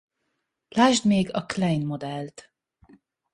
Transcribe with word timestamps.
Lásd 0.67 1.05
még 1.05 1.33
a 1.33 1.45
Klein-modellt. 1.45 2.51